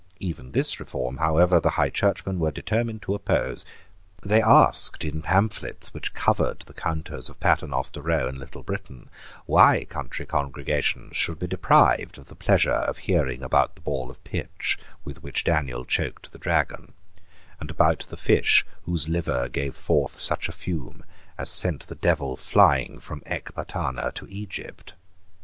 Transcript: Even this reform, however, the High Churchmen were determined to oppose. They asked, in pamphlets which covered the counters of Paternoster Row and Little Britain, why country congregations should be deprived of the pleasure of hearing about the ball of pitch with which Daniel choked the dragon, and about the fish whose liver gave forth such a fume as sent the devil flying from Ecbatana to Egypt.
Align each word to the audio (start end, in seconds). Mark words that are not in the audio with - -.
Even 0.19 0.51
this 0.53 0.79
reform, 0.79 1.17
however, 1.17 1.59
the 1.59 1.69
High 1.77 1.91
Churchmen 1.91 2.39
were 2.39 2.49
determined 2.49 3.03
to 3.03 3.13
oppose. 3.13 3.65
They 4.23 4.41
asked, 4.41 5.03
in 5.05 5.21
pamphlets 5.21 5.93
which 5.93 6.15
covered 6.15 6.61
the 6.61 6.73
counters 6.73 7.29
of 7.29 7.39
Paternoster 7.39 8.01
Row 8.01 8.27
and 8.27 8.39
Little 8.39 8.63
Britain, 8.63 9.11
why 9.45 9.85
country 9.85 10.25
congregations 10.25 11.15
should 11.15 11.37
be 11.37 11.45
deprived 11.45 12.17
of 12.17 12.29
the 12.29 12.35
pleasure 12.35 12.71
of 12.71 12.97
hearing 12.97 13.43
about 13.43 13.75
the 13.75 13.81
ball 13.81 14.09
of 14.09 14.23
pitch 14.23 14.79
with 15.05 15.21
which 15.21 15.43
Daniel 15.43 15.85
choked 15.85 16.31
the 16.31 16.39
dragon, 16.39 16.93
and 17.59 17.69
about 17.69 17.99
the 18.09 18.17
fish 18.17 18.65
whose 18.85 19.07
liver 19.07 19.47
gave 19.49 19.75
forth 19.75 20.19
such 20.19 20.49
a 20.49 20.51
fume 20.51 21.03
as 21.37 21.51
sent 21.51 21.85
the 21.85 21.93
devil 21.95 22.35
flying 22.35 22.99
from 22.99 23.21
Ecbatana 23.27 24.11
to 24.15 24.25
Egypt. 24.31 24.95